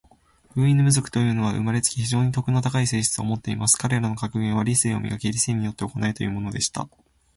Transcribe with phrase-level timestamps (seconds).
[0.55, 3.77] フウイヌム族というのは、生れつき、非常に徳の高い性質を持っています。
[3.77, 5.31] 彼等の格言は、『理性を磨け。
[5.31, 6.89] 理性によって行え。』というのでした。